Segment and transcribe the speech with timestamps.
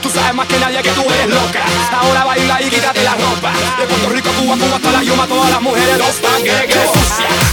[0.00, 1.62] Tú sabes más que nadie que tú eres loca.
[1.92, 3.52] Ahora baila y quítate la ropa.
[3.78, 7.51] De Puerto Rico, Cuba, Cuba hasta la Yuma, todas las mujeres los tangueques sucias.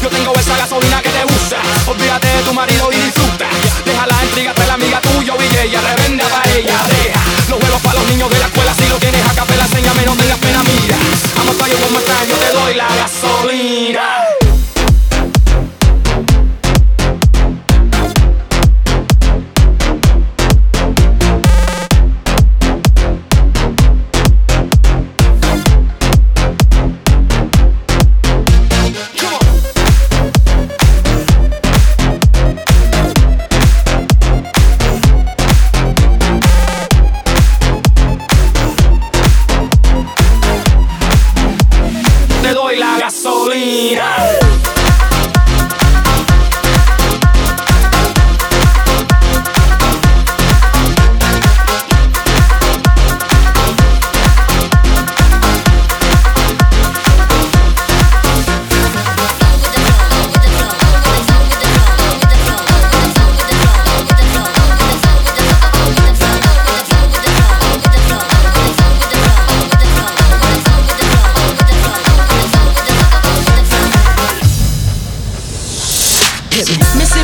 [76.98, 77.19] Missy